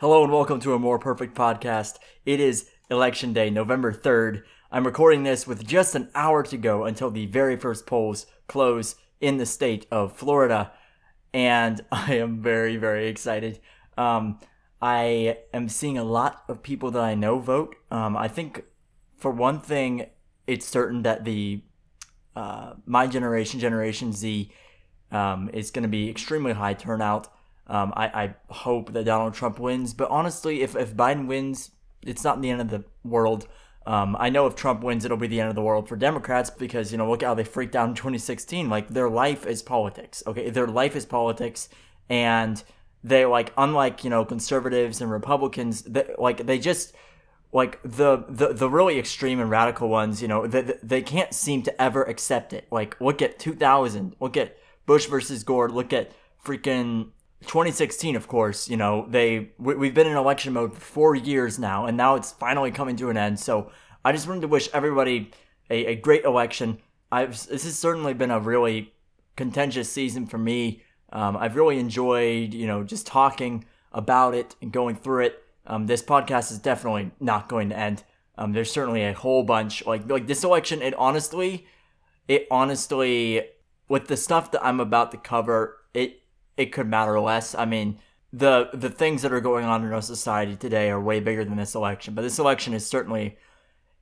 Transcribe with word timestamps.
Hello 0.00 0.22
and 0.22 0.32
welcome 0.32 0.60
to 0.60 0.74
a 0.74 0.78
more 0.78 0.96
perfect 0.96 1.34
podcast. 1.34 1.96
It 2.24 2.38
is 2.38 2.70
election 2.88 3.32
day, 3.32 3.50
November 3.50 3.92
3rd. 3.92 4.44
I'm 4.70 4.86
recording 4.86 5.24
this 5.24 5.44
with 5.44 5.66
just 5.66 5.96
an 5.96 6.08
hour 6.14 6.44
to 6.44 6.56
go 6.56 6.84
until 6.84 7.10
the 7.10 7.26
very 7.26 7.56
first 7.56 7.84
polls 7.84 8.24
close 8.46 8.94
in 9.20 9.38
the 9.38 9.44
state 9.44 9.88
of 9.90 10.16
Florida. 10.16 10.70
And 11.34 11.84
I 11.90 12.14
am 12.14 12.40
very, 12.40 12.76
very 12.76 13.08
excited. 13.08 13.58
Um, 13.96 14.38
I 14.80 15.38
am 15.52 15.68
seeing 15.68 15.98
a 15.98 16.04
lot 16.04 16.44
of 16.46 16.62
people 16.62 16.92
that 16.92 17.02
I 17.02 17.16
know 17.16 17.40
vote. 17.40 17.74
Um, 17.90 18.16
I 18.16 18.28
think, 18.28 18.62
for 19.16 19.32
one 19.32 19.60
thing, 19.60 20.06
it's 20.46 20.64
certain 20.64 21.02
that 21.02 21.24
the 21.24 21.64
uh, 22.36 22.74
my 22.86 23.08
generation, 23.08 23.58
Generation 23.58 24.12
Z, 24.12 24.52
um, 25.10 25.50
is 25.52 25.72
going 25.72 25.82
to 25.82 25.88
be 25.88 26.08
extremely 26.08 26.52
high 26.52 26.74
turnout. 26.74 27.32
Um, 27.68 27.92
I, 27.96 28.06
I 28.06 28.34
hope 28.48 28.92
that 28.92 29.04
Donald 29.04 29.34
Trump 29.34 29.58
wins, 29.58 29.92
but 29.92 30.10
honestly, 30.10 30.62
if, 30.62 30.74
if 30.74 30.96
Biden 30.96 31.26
wins, 31.26 31.70
it's 32.02 32.24
not 32.24 32.40
the 32.40 32.50
end 32.50 32.60
of 32.60 32.70
the 32.70 32.84
world. 33.04 33.46
Um, 33.86 34.16
I 34.18 34.30
know 34.30 34.46
if 34.46 34.54
Trump 34.54 34.82
wins, 34.82 35.04
it'll 35.04 35.16
be 35.16 35.28
the 35.28 35.40
end 35.40 35.48
of 35.48 35.54
the 35.54 35.62
world 35.62 35.88
for 35.88 35.96
Democrats 35.96 36.50
because, 36.50 36.92
you 36.92 36.98
know, 36.98 37.08
look 37.08 37.22
how 37.22 37.34
they 37.34 37.44
freaked 37.44 37.76
out 37.76 37.88
in 37.88 37.94
2016. 37.94 38.68
Like, 38.68 38.88
their 38.88 39.08
life 39.08 39.46
is 39.46 39.62
politics, 39.62 40.22
okay? 40.26 40.50
Their 40.50 40.66
life 40.66 40.94
is 40.94 41.06
politics, 41.06 41.68
and 42.08 42.62
they, 43.02 43.24
like, 43.24 43.52
unlike, 43.56 44.04
you 44.04 44.10
know, 44.10 44.24
conservatives 44.24 45.00
and 45.00 45.10
Republicans, 45.10 45.82
they, 45.82 46.06
like, 46.18 46.46
they 46.46 46.58
just, 46.58 46.94
like, 47.52 47.80
the, 47.82 48.24
the, 48.28 48.52
the 48.52 48.68
really 48.68 48.98
extreme 48.98 49.40
and 49.40 49.50
radical 49.50 49.88
ones, 49.88 50.20
you 50.20 50.28
know, 50.28 50.46
they, 50.46 50.74
they 50.82 51.00
can't 51.00 51.32
seem 51.32 51.62
to 51.62 51.82
ever 51.82 52.02
accept 52.02 52.52
it. 52.52 52.66
Like, 52.70 53.00
look 53.00 53.22
at 53.22 53.38
2000, 53.38 54.16
look 54.20 54.36
at 54.36 54.56
Bush 54.84 55.06
versus 55.06 55.44
Gore, 55.44 55.70
look 55.70 55.92
at 55.92 56.12
freaking 56.44 57.08
2016, 57.42 58.16
of 58.16 58.28
course, 58.28 58.68
you 58.68 58.76
know, 58.76 59.06
they 59.08 59.50
we, 59.58 59.86
have 59.86 59.94
been 59.94 60.06
in 60.06 60.16
election 60.16 60.52
mode 60.52 60.74
for 60.74 60.80
four 60.80 61.14
years 61.14 61.58
now, 61.58 61.86
and 61.86 61.96
now 61.96 62.16
it's 62.16 62.32
finally 62.32 62.70
coming 62.70 62.96
to 62.96 63.10
an 63.10 63.16
end. 63.16 63.38
So 63.38 63.70
I 64.04 64.12
just 64.12 64.26
wanted 64.26 64.40
to 64.42 64.48
wish 64.48 64.68
everybody 64.72 65.30
a, 65.70 65.86
a 65.86 65.94
great 65.94 66.24
election. 66.24 66.78
I've 67.12 67.30
this 67.46 67.64
has 67.64 67.78
certainly 67.78 68.12
been 68.14 68.30
a 68.30 68.40
really 68.40 68.92
contentious 69.36 69.90
season 69.90 70.26
for 70.26 70.38
me. 70.38 70.82
Um, 71.12 71.36
I've 71.36 71.56
really 71.56 71.78
enjoyed, 71.78 72.52
you 72.52 72.66
know, 72.66 72.82
just 72.82 73.06
talking 73.06 73.64
about 73.92 74.34
it 74.34 74.56
and 74.60 74.72
going 74.72 74.96
through 74.96 75.26
it. 75.26 75.42
Um, 75.66 75.86
this 75.86 76.02
podcast 76.02 76.50
is 76.50 76.58
definitely 76.58 77.12
not 77.20 77.48
going 77.48 77.68
to 77.70 77.78
end. 77.78 78.04
Um, 78.36 78.52
there's 78.52 78.70
certainly 78.70 79.04
a 79.04 79.12
whole 79.12 79.42
bunch 79.42 79.86
like 79.86 80.10
like 80.10 80.26
this 80.26 80.44
election. 80.44 80.82
It 80.82 80.94
honestly, 80.94 81.66
it 82.26 82.46
honestly, 82.50 83.42
with 83.88 84.08
the 84.08 84.16
stuff 84.16 84.50
that 84.52 84.64
I'm 84.64 84.80
about 84.80 85.12
to 85.12 85.16
cover, 85.18 85.78
it 85.94 86.20
it 86.58 86.72
could 86.72 86.88
matter 86.88 87.18
less. 87.18 87.54
I 87.54 87.64
mean, 87.64 87.98
the 88.32 88.68
the 88.74 88.90
things 88.90 89.22
that 89.22 89.32
are 89.32 89.40
going 89.40 89.64
on 89.64 89.84
in 89.84 89.92
our 89.92 90.02
society 90.02 90.56
today 90.56 90.90
are 90.90 91.00
way 91.00 91.20
bigger 91.20 91.44
than 91.44 91.56
this 91.56 91.74
election. 91.74 92.14
But 92.14 92.22
this 92.22 92.38
election 92.38 92.74
is 92.74 92.84
certainly 92.84 93.38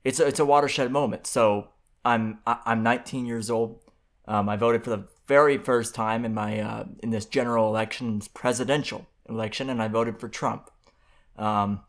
it's 0.03 0.19
a, 0.19 0.27
it's 0.27 0.39
a 0.39 0.45
watershed 0.45 0.91
moment. 0.91 1.27
So 1.27 1.69
I'm 2.03 2.39
I'm 2.45 2.83
19 2.83 3.25
years 3.25 3.49
old. 3.49 3.79
Um, 4.27 4.49
I 4.49 4.57
voted 4.57 4.83
for 4.83 4.89
the 4.89 5.07
very 5.27 5.57
first 5.57 5.95
time 5.95 6.25
in 6.25 6.33
my 6.33 6.59
uh, 6.59 6.85
in 7.01 7.11
this 7.11 7.25
general 7.25 7.69
elections 7.69 8.27
presidential 8.27 9.07
election, 9.29 9.69
and 9.69 9.81
I 9.81 9.87
voted 9.87 10.19
for 10.19 10.27
Trump. 10.27 10.71
Um, 11.37 11.81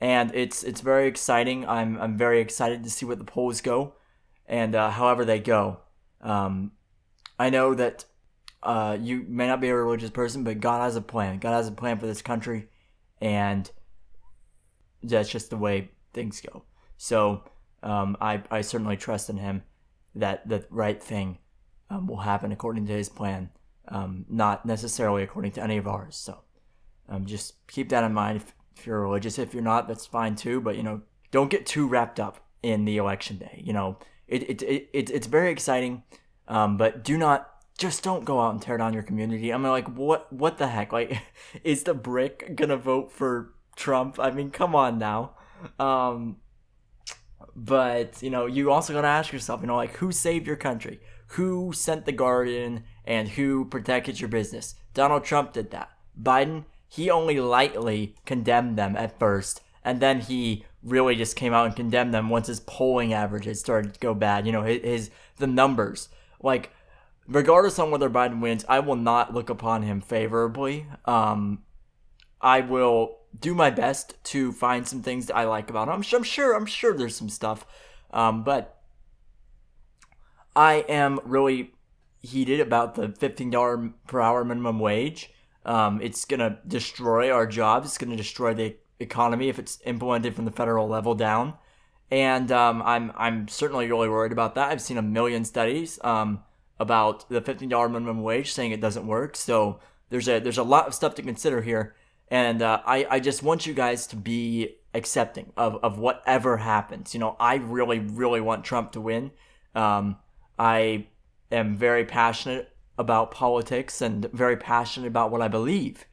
and 0.00 0.32
it's 0.34 0.62
it's 0.62 0.82
very 0.82 1.08
exciting. 1.08 1.66
I'm 1.66 1.98
I'm 1.98 2.18
very 2.18 2.40
excited 2.40 2.84
to 2.84 2.90
see 2.90 3.06
what 3.06 3.18
the 3.18 3.24
polls 3.24 3.62
go, 3.62 3.94
and 4.46 4.74
uh, 4.74 4.90
however 4.90 5.24
they 5.24 5.40
go. 5.40 5.78
Um, 6.20 6.72
I 7.38 7.50
know 7.50 7.74
that 7.74 8.04
uh, 8.64 8.98
you 9.00 9.24
may 9.28 9.46
not 9.46 9.60
be 9.60 9.68
a 9.68 9.76
religious 9.76 10.10
person, 10.10 10.42
but 10.44 10.60
God 10.60 10.80
has 10.82 10.96
a 10.96 11.00
plan. 11.00 11.38
God 11.38 11.52
has 11.52 11.68
a 11.68 11.72
plan 11.72 11.98
for 11.98 12.06
this 12.06 12.22
country, 12.22 12.68
and 13.20 13.70
that's 15.02 15.28
just 15.28 15.50
the 15.50 15.56
way 15.56 15.90
things 16.12 16.40
go. 16.40 16.64
So 16.96 17.44
um, 17.82 18.16
I, 18.20 18.42
I 18.50 18.62
certainly 18.62 18.96
trust 18.96 19.28
in 19.28 19.36
Him 19.36 19.62
that 20.14 20.48
the 20.48 20.64
right 20.70 21.02
thing 21.02 21.38
um, 21.90 22.06
will 22.06 22.18
happen 22.18 22.52
according 22.52 22.86
to 22.86 22.92
His 22.92 23.08
plan, 23.08 23.50
um, 23.88 24.24
not 24.28 24.64
necessarily 24.64 25.22
according 25.22 25.52
to 25.52 25.62
any 25.62 25.76
of 25.76 25.86
ours. 25.86 26.16
So 26.16 26.40
um, 27.08 27.26
just 27.26 27.66
keep 27.66 27.90
that 27.90 28.04
in 28.04 28.14
mind 28.14 28.38
if, 28.38 28.54
if 28.76 28.86
you're 28.86 29.02
religious. 29.02 29.38
If 29.38 29.52
you're 29.52 29.62
not, 29.62 29.88
that's 29.88 30.06
fine 30.06 30.36
too. 30.36 30.60
But 30.60 30.76
you 30.76 30.82
know, 30.82 31.02
don't 31.30 31.50
get 31.50 31.66
too 31.66 31.86
wrapped 31.86 32.18
up 32.18 32.46
in 32.62 32.86
the 32.86 32.96
election 32.96 33.36
day. 33.36 33.60
You 33.62 33.74
know, 33.74 33.98
it, 34.26 34.42
it, 34.48 34.62
it, 34.62 34.88
it 34.92 35.10
it's 35.10 35.26
very 35.26 35.50
exciting, 35.50 36.02
um, 36.48 36.78
but 36.78 37.04
do 37.04 37.18
not 37.18 37.50
just 37.78 38.02
don't 38.02 38.24
go 38.24 38.40
out 38.40 38.52
and 38.52 38.62
tear 38.62 38.76
down 38.76 38.94
your 38.94 39.02
community. 39.02 39.52
I 39.52 39.56
mean, 39.56 39.70
like, 39.70 39.88
what, 39.88 40.32
what 40.32 40.58
the 40.58 40.68
heck? 40.68 40.92
Like, 40.92 41.20
is 41.64 41.84
the 41.84 41.94
brick 41.94 42.54
gonna 42.56 42.76
vote 42.76 43.12
for 43.12 43.54
Trump? 43.76 44.18
I 44.18 44.30
mean, 44.30 44.50
come 44.50 44.74
on 44.74 44.98
now. 44.98 45.32
Um, 45.78 46.36
but 47.56 48.22
you 48.22 48.30
know, 48.30 48.46
you 48.46 48.70
also 48.70 48.92
gotta 48.92 49.08
ask 49.08 49.32
yourself, 49.32 49.60
you 49.60 49.66
know, 49.66 49.76
like, 49.76 49.96
who 49.96 50.12
saved 50.12 50.46
your 50.46 50.56
country? 50.56 51.00
Who 51.28 51.72
sent 51.72 52.04
the 52.04 52.12
Guardian 52.12 52.84
and 53.04 53.28
who 53.28 53.64
protected 53.64 54.20
your 54.20 54.28
business? 54.28 54.74
Donald 54.92 55.24
Trump 55.24 55.52
did 55.52 55.70
that. 55.72 55.90
Biden, 56.20 56.64
he 56.88 57.10
only 57.10 57.40
lightly 57.40 58.14
condemned 58.24 58.78
them 58.78 58.96
at 58.96 59.18
first, 59.18 59.62
and 59.84 60.00
then 60.00 60.20
he 60.20 60.64
really 60.82 61.16
just 61.16 61.34
came 61.34 61.52
out 61.52 61.66
and 61.66 61.74
condemned 61.74 62.14
them 62.14 62.28
once 62.28 62.46
his 62.46 62.60
polling 62.60 63.12
averages 63.12 63.58
started 63.58 63.94
to 63.94 64.00
go 64.00 64.14
bad. 64.14 64.46
You 64.46 64.52
know, 64.52 64.62
his, 64.62 64.82
his 64.82 65.10
the 65.38 65.48
numbers 65.48 66.08
like 66.40 66.70
regardless 67.26 67.78
on 67.78 67.90
whether 67.90 68.10
Biden 68.10 68.40
wins, 68.40 68.64
I 68.68 68.80
will 68.80 68.96
not 68.96 69.34
look 69.34 69.50
upon 69.50 69.82
him 69.82 70.00
favorably. 70.00 70.86
Um, 71.04 71.62
I 72.40 72.60
will 72.60 73.18
do 73.38 73.54
my 73.54 73.70
best 73.70 74.22
to 74.24 74.52
find 74.52 74.86
some 74.86 75.02
things 75.02 75.26
that 75.26 75.36
I 75.36 75.44
like 75.44 75.70
about 75.70 75.88
him. 75.88 75.94
I'm 75.94 76.02
sure, 76.02 76.18
I'm 76.18 76.24
sure, 76.24 76.54
I'm 76.54 76.66
sure 76.66 76.96
there's 76.96 77.16
some 77.16 77.28
stuff, 77.28 77.66
um, 78.12 78.44
but 78.44 78.80
I 80.54 80.84
am 80.88 81.20
really 81.24 81.72
heated 82.20 82.60
about 82.60 82.94
the 82.94 83.08
$15 83.08 83.94
per 84.06 84.20
hour 84.20 84.44
minimum 84.44 84.78
wage. 84.78 85.30
Um, 85.64 86.00
it's 86.02 86.24
gonna 86.24 86.58
destroy 86.66 87.30
our 87.30 87.46
jobs. 87.46 87.86
It's 87.88 87.98
gonna 87.98 88.16
destroy 88.16 88.54
the 88.54 88.76
economy 89.00 89.48
if 89.48 89.58
it's 89.58 89.78
implemented 89.84 90.34
from 90.34 90.44
the 90.44 90.50
federal 90.50 90.86
level 90.86 91.14
down. 91.14 91.54
And 92.10 92.52
um, 92.52 92.82
I'm 92.82 93.12
I'm 93.16 93.48
certainly 93.48 93.88
really 93.88 94.08
worried 94.08 94.32
about 94.32 94.54
that. 94.54 94.70
I've 94.70 94.82
seen 94.82 94.98
a 94.98 95.02
million 95.02 95.44
studies. 95.44 95.98
Um, 96.04 96.42
about 96.84 97.28
the 97.28 97.40
$15 97.40 97.90
minimum 97.90 98.22
wage, 98.22 98.52
saying 98.52 98.70
it 98.70 98.80
doesn't 98.80 99.06
work. 99.06 99.34
So 99.34 99.80
there's 100.10 100.28
a 100.28 100.38
there's 100.38 100.58
a 100.58 100.62
lot 100.62 100.86
of 100.86 100.94
stuff 100.94 101.14
to 101.16 101.22
consider 101.22 101.62
here, 101.62 101.96
and 102.28 102.62
uh, 102.62 102.80
I 102.86 103.06
I 103.10 103.20
just 103.20 103.42
want 103.42 103.66
you 103.66 103.74
guys 103.74 104.06
to 104.08 104.16
be 104.16 104.76
accepting 104.92 105.52
of 105.56 105.82
of 105.82 105.98
whatever 105.98 106.58
happens. 106.58 107.14
You 107.14 107.20
know, 107.20 107.36
I 107.40 107.56
really 107.56 107.98
really 107.98 108.40
want 108.40 108.64
Trump 108.64 108.92
to 108.92 109.00
win. 109.00 109.32
Um, 109.74 110.16
I 110.58 111.08
am 111.50 111.76
very 111.76 112.04
passionate 112.04 112.70
about 112.96 113.32
politics 113.32 114.00
and 114.00 114.30
very 114.32 114.56
passionate 114.56 115.08
about 115.08 115.32
what 115.32 115.42
I 115.42 115.48
believe. 115.48 116.04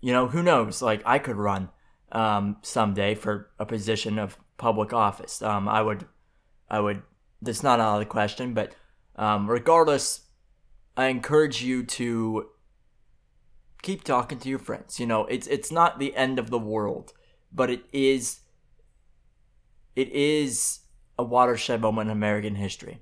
You 0.00 0.12
know, 0.12 0.28
who 0.28 0.42
knows? 0.42 0.82
Like 0.82 1.02
I 1.04 1.18
could 1.18 1.36
run 1.36 1.70
um, 2.12 2.58
someday 2.62 3.14
for 3.14 3.50
a 3.58 3.66
position 3.66 4.18
of 4.18 4.38
public 4.58 4.92
office. 4.92 5.42
Um, 5.42 5.68
I 5.68 5.82
would, 5.82 6.06
I 6.70 6.78
would. 6.80 7.02
That's 7.42 7.62
not 7.62 7.80
out 7.80 7.94
of 7.94 8.00
the 8.00 8.06
question, 8.06 8.54
but 8.54 8.74
um, 9.16 9.50
regardless, 9.50 10.22
I 10.96 11.06
encourage 11.06 11.62
you 11.62 11.82
to 11.84 12.48
keep 13.82 14.04
talking 14.04 14.38
to 14.38 14.48
your 14.48 14.58
friends. 14.58 15.00
You 15.00 15.06
know, 15.06 15.26
it's 15.26 15.46
it's 15.46 15.72
not 15.72 15.98
the 15.98 16.14
end 16.16 16.38
of 16.38 16.50
the 16.50 16.58
world, 16.58 17.12
but 17.52 17.70
it 17.70 17.84
is 17.92 18.40
it 19.94 20.10
is 20.10 20.80
a 21.18 21.24
watershed 21.24 21.80
moment 21.80 22.08
in 22.08 22.16
American 22.16 22.54
history. 22.54 23.00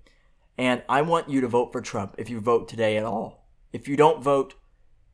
And 0.56 0.82
I 0.88 1.02
want 1.02 1.28
you 1.28 1.40
to 1.40 1.48
vote 1.48 1.72
for 1.72 1.80
Trump 1.80 2.14
if 2.16 2.30
you 2.30 2.40
vote 2.40 2.68
today 2.68 2.96
at 2.96 3.04
all. 3.04 3.48
If 3.72 3.88
you 3.88 3.96
don't 3.96 4.22
vote, 4.22 4.54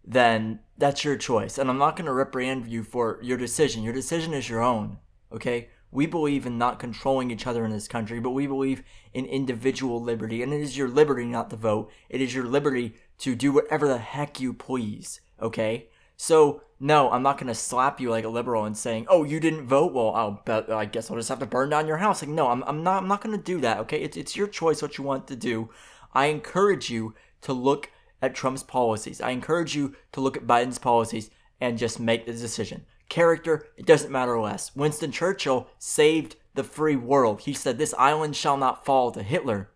then 0.05 0.61
that's 0.77 1.03
your 1.03 1.17
choice. 1.17 1.57
And 1.57 1.71
I'm 1.71 1.79
not 1.79 1.97
going 1.97 2.07
to 2.07 2.13
reprehend 2.13 2.69
you 2.69 2.83
for 2.83 3.19
your 3.23 3.39
decision. 3.39 3.83
Your 3.83 3.95
decision 3.95 4.35
is 4.35 4.51
your 4.51 4.61
own, 4.61 4.99
okay? 5.33 5.71
We 5.93 6.07
believe 6.07 6.47
in 6.47 6.57
not 6.57 6.79
controlling 6.79 7.31
each 7.31 7.47
other 7.47 7.65
in 7.65 7.71
this 7.73 7.89
country, 7.89 8.21
but 8.21 8.31
we 8.31 8.47
believe 8.47 8.83
in 9.13 9.27
individual 9.27 10.01
liberty. 10.01 10.43
And 10.43 10.53
it 10.53 10.61
is 10.61 10.77
your 10.77 10.89
liberty 10.89 11.25
not 11.25 11.51
to 11.51 11.57
vote. 11.57 11.91
It 12.09 12.21
is 12.21 12.35
your 12.35 12.45
liberty 12.45 12.95
to 13.19 13.35
do 13.35 13.53
whatever 13.53 13.89
the 13.89 13.99
heck 13.99 14.41
you 14.41 14.53
please. 14.53 15.21
Okay? 15.43 15.89
So, 16.17 16.63
no, 16.79 17.11
I'm 17.11 17.23
not 17.23 17.39
going 17.39 17.49
to 17.49 17.55
slap 17.55 18.01
you 18.01 18.11
like 18.11 18.25
a 18.25 18.29
liberal 18.29 18.65
and 18.65 18.77
saying, 18.77 19.07
oh, 19.09 19.25
you 19.25 19.41
didn't 19.41 19.67
vote? 19.67 19.93
Well, 19.93 20.13
I'll 20.15 20.43
bet, 20.45 20.71
I 20.71 20.85
guess 20.85 21.11
I'll 21.11 21.17
just 21.17 21.29
have 21.29 21.41
to 21.41 21.47
burn 21.47 21.71
down 21.71 21.89
your 21.89 21.97
house. 21.97 22.23
Like, 22.23 22.31
no, 22.31 22.49
I'm, 22.49 22.63
I'm 22.65 22.85
not, 22.85 23.03
I'm 23.03 23.09
not 23.09 23.23
going 23.23 23.37
to 23.37 23.43
do 23.43 23.61
that. 23.61 23.79
Okay? 23.79 24.01
It's, 24.01 24.17
it's 24.17 24.37
your 24.37 24.47
choice 24.47 24.83
what 24.83 24.97
you 24.97 25.03
want 25.03 25.27
to 25.29 25.37
do. 25.37 25.71
I 26.15 26.27
encourage 26.27 26.89
you 26.91 27.15
to 27.43 27.53
look 27.53 27.91
at 28.23 28.35
Trump's 28.35 28.63
policies. 28.63 29.21
I 29.21 29.31
encourage 29.31 29.75
you 29.75 29.97
to 30.13 30.21
look 30.21 30.37
at 30.37 30.47
Biden's 30.47 30.79
policies 30.79 31.31
and 31.61 31.79
just 31.79 31.99
make 31.99 32.27
the 32.27 32.33
decision 32.33 32.85
character, 33.11 33.67
it 33.77 33.85
doesn't 33.85 34.11
matter 34.11 34.41
less. 34.41 34.75
Winston 34.75 35.13
Churchill 35.13 35.69
saved 35.79 36.37
the 36.55 36.65
free 36.65 36.97
world. 36.97 37.43
He 37.43 37.53
said, 37.53 37.77
This 37.77 37.95
island 37.99 38.35
shall 38.35 38.57
not 38.57 38.87
fall 38.87 39.11
to 39.13 39.23
Hitler. 39.23 39.71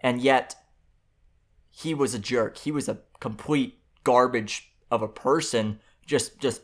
And 0.00 0.20
yet, 0.20 0.54
he 1.70 1.94
was 1.94 2.14
a 2.14 2.18
jerk. 2.18 2.58
He 2.58 2.70
was 2.70 2.88
a 2.88 2.98
complete 3.20 3.78
garbage 4.04 4.72
of 4.90 5.00
a 5.00 5.08
person, 5.08 5.80
just, 6.04 6.38
just 6.38 6.62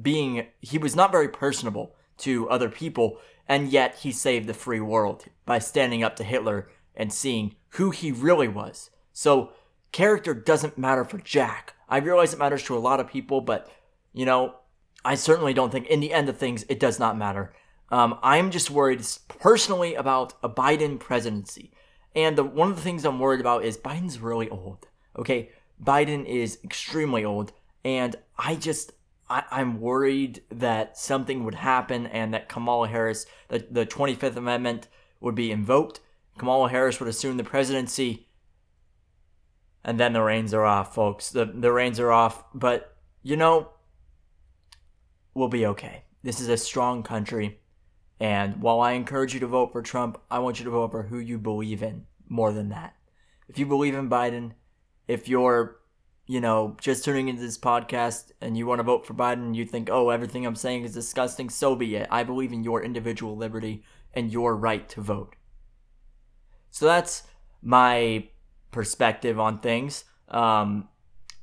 being 0.00 0.46
he 0.60 0.78
was 0.78 0.96
not 0.96 1.12
very 1.12 1.28
personable 1.28 1.94
to 2.18 2.48
other 2.48 2.68
people, 2.68 3.18
and 3.48 3.70
yet 3.70 3.96
he 3.96 4.12
saved 4.12 4.46
the 4.46 4.54
free 4.54 4.80
world 4.80 5.24
by 5.46 5.58
standing 5.58 6.02
up 6.02 6.16
to 6.16 6.24
Hitler 6.24 6.68
and 6.94 7.12
seeing 7.12 7.54
who 7.70 7.90
he 7.90 8.12
really 8.12 8.48
was. 8.48 8.90
So 9.12 9.52
character 9.92 10.34
doesn't 10.34 10.78
matter 10.78 11.04
for 11.04 11.18
Jack. 11.18 11.74
I 11.88 11.98
realize 11.98 12.32
it 12.32 12.38
matters 12.38 12.62
to 12.64 12.76
a 12.76 12.78
lot 12.78 13.00
of 13.00 13.08
people, 13.08 13.40
but 13.40 13.70
you 14.12 14.24
know, 14.24 14.56
I 15.04 15.14
certainly 15.14 15.54
don't 15.54 15.70
think 15.70 15.86
in 15.86 16.00
the 16.00 16.12
end 16.12 16.28
of 16.28 16.36
things 16.36 16.64
it 16.68 16.80
does 16.80 16.98
not 16.98 17.16
matter. 17.16 17.52
Um, 17.90 18.18
I'm 18.22 18.50
just 18.50 18.70
worried 18.70 19.04
personally 19.28 19.94
about 19.94 20.34
a 20.42 20.48
Biden 20.48 21.00
presidency. 21.00 21.72
And 22.14 22.36
the, 22.36 22.44
one 22.44 22.70
of 22.70 22.76
the 22.76 22.82
things 22.82 23.04
I'm 23.04 23.18
worried 23.18 23.40
about 23.40 23.64
is 23.64 23.76
Biden's 23.76 24.20
really 24.20 24.48
old. 24.48 24.86
Okay, 25.18 25.50
Biden 25.82 26.24
is 26.24 26.58
extremely 26.62 27.24
old, 27.24 27.52
and 27.84 28.16
I 28.38 28.54
just 28.56 28.92
I, 29.28 29.44
am 29.52 29.80
worried 29.80 30.42
that 30.50 30.98
something 30.98 31.44
would 31.44 31.54
happen 31.54 32.06
and 32.06 32.34
that 32.34 32.48
Kamala 32.48 32.88
Harris, 32.88 33.26
the, 33.48 33.64
the 33.70 33.86
25th 33.86 34.36
Amendment, 34.36 34.88
would 35.20 35.34
be 35.34 35.50
invoked. 35.50 36.00
Kamala 36.38 36.68
Harris 36.68 37.00
would 37.00 37.08
assume 37.08 37.36
the 37.36 37.44
presidency, 37.44 38.28
and 39.84 39.98
then 39.98 40.12
the 40.12 40.22
reins 40.22 40.52
are 40.52 40.64
off, 40.64 40.94
folks. 40.94 41.30
The 41.30 41.44
the 41.44 41.72
reins 41.72 42.00
are 42.00 42.12
off, 42.12 42.44
but 42.54 42.96
you 43.22 43.36
know, 43.36 43.70
we'll 45.34 45.48
be 45.48 45.66
okay. 45.66 46.04
This 46.22 46.40
is 46.40 46.48
a 46.48 46.56
strong 46.56 47.02
country. 47.02 47.60
And 48.18 48.60
while 48.60 48.80
I 48.80 48.92
encourage 48.92 49.32
you 49.32 49.40
to 49.40 49.46
vote 49.46 49.72
for 49.72 49.82
Trump, 49.82 50.20
I 50.30 50.38
want 50.40 50.58
you 50.58 50.64
to 50.66 50.70
vote 50.70 50.90
for 50.90 51.04
who 51.04 51.18
you 51.18 51.38
believe 51.38 51.82
in 51.82 52.06
more 52.28 52.52
than 52.52 52.68
that. 52.68 52.94
If 53.48 53.58
you 53.58 53.66
believe 53.66 53.94
in 53.94 54.10
Biden, 54.10 54.52
if 55.08 55.28
you're, 55.28 55.78
you 56.26 56.40
know, 56.40 56.76
just 56.80 57.04
tuning 57.04 57.28
into 57.28 57.42
this 57.42 57.58
podcast 57.58 58.32
and 58.40 58.56
you 58.56 58.66
want 58.66 58.78
to 58.78 58.84
vote 58.84 59.06
for 59.06 59.14
Biden 59.14 59.54
you 59.54 59.64
think, 59.64 59.88
oh, 59.90 60.10
everything 60.10 60.46
I'm 60.46 60.54
saying 60.54 60.84
is 60.84 60.94
disgusting, 60.94 61.48
so 61.48 61.74
be 61.74 61.96
it. 61.96 62.06
I 62.10 62.22
believe 62.22 62.52
in 62.52 62.62
your 62.62 62.82
individual 62.82 63.36
liberty 63.36 63.84
and 64.12 64.30
your 64.30 64.54
right 64.54 64.88
to 64.90 65.00
vote. 65.00 65.34
So 66.70 66.84
that's 66.84 67.24
my 67.62 68.28
perspective 68.70 69.40
on 69.40 69.58
things. 69.58 70.04
Um, 70.28 70.88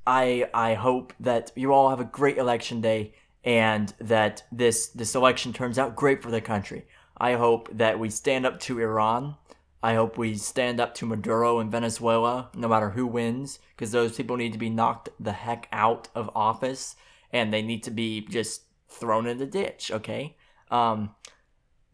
I 0.06 0.50
I 0.54 0.75
hope 0.75 1.13
that 1.19 1.51
you 1.56 1.74
all 1.74 1.90
have 1.90 2.00
a 2.00 2.06
great 2.06 2.38
election 2.38 2.80
day 2.80 3.13
and 3.47 3.94
that 4.01 4.44
this 4.51 4.88
this 4.89 5.15
election 5.15 5.53
turns 5.53 5.79
out 5.79 5.95
great 5.95 6.21
for 6.21 6.29
the 6.29 6.41
country. 6.41 6.85
I 7.17 7.33
hope 7.33 7.69
that 7.71 7.97
we 7.97 8.09
stand 8.09 8.45
up 8.45 8.59
to 8.61 8.81
Iran. 8.81 9.38
I 9.81 9.94
hope 9.94 10.17
we 10.17 10.35
stand 10.35 10.81
up 10.81 10.94
to 10.95 11.05
Maduro 11.05 11.61
in 11.61 11.71
Venezuela, 11.71 12.49
no 12.53 12.67
matter 12.67 12.89
who 12.89 13.07
wins, 13.07 13.59
because 13.73 13.94
those 13.94 14.17
people 14.17 14.35
need 14.35 14.51
to 14.51 14.59
be 14.59 14.69
knocked 14.69 15.07
the 15.17 15.31
heck 15.31 15.69
out 15.71 16.09
of 16.13 16.29
office 16.35 16.97
and 17.31 17.53
they 17.53 17.61
need 17.61 17.83
to 17.83 17.91
be 17.91 18.19
just 18.19 18.63
thrown 18.89 19.25
in 19.25 19.38
the 19.38 19.45
ditch, 19.45 19.91
okay? 19.91 20.35
Um, 20.69 21.15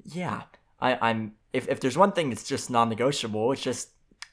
yeah, 0.04 0.44
I, 0.82 1.10
I'm. 1.10 1.34
If, 1.52 1.70
if 1.70 1.80
there's 1.80 1.98
one 1.98 2.14
thing 2.14 2.30
that's 2.30 2.48
just 2.48 2.72
non 2.72 2.90
negotiable, 2.90 3.52
it's 3.52 3.62
just 3.62 3.90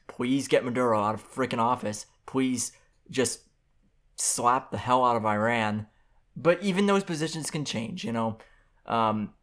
please 0.07 0.47
get 0.47 0.65
Maduro 0.65 0.99
out 0.99 1.13
of 1.13 1.31
freaking 1.35 1.59
office. 1.59 2.07
Please 2.25 2.71
just 3.11 3.41
slap 4.15 4.71
the 4.71 4.79
hell 4.79 5.05
out 5.05 5.15
of 5.15 5.25
Iran 5.25 5.85
but 6.35 6.61
even 6.63 6.85
those 6.85 7.03
positions 7.03 7.51
can 7.51 7.65
change, 7.65 8.03
you 8.03 8.11
know. 8.11 8.37
Um, 8.85 9.33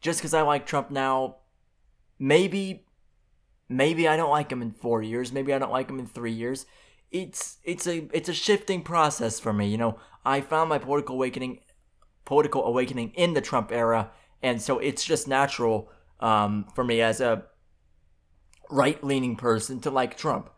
just 0.00 0.20
because 0.20 0.34
I 0.34 0.42
like 0.42 0.66
Trump 0.66 0.90
now, 0.90 1.36
maybe, 2.18 2.86
maybe 3.68 4.08
I 4.08 4.16
don't 4.16 4.30
like 4.30 4.50
him 4.50 4.62
in 4.62 4.72
four 4.72 5.02
years. 5.02 5.32
Maybe 5.32 5.52
I 5.52 5.58
don't 5.58 5.72
like 5.72 5.90
him 5.90 5.98
in 5.98 6.06
three 6.06 6.32
years. 6.32 6.66
It's 7.10 7.58
it's 7.64 7.86
a 7.86 8.08
it's 8.12 8.28
a 8.28 8.34
shifting 8.34 8.82
process 8.82 9.38
for 9.38 9.52
me. 9.52 9.68
You 9.68 9.78
know, 9.78 9.98
I 10.24 10.40
found 10.40 10.68
my 10.68 10.78
political 10.78 11.14
awakening, 11.14 11.60
political 12.24 12.64
awakening 12.64 13.12
in 13.14 13.34
the 13.34 13.40
Trump 13.40 13.70
era, 13.70 14.10
and 14.42 14.60
so 14.60 14.78
it's 14.78 15.04
just 15.04 15.28
natural 15.28 15.90
um, 16.20 16.66
for 16.74 16.84
me 16.84 17.00
as 17.00 17.20
a 17.20 17.44
right 18.70 19.02
leaning 19.04 19.36
person 19.36 19.80
to 19.80 19.90
like 19.90 20.16
Trump. 20.16 20.50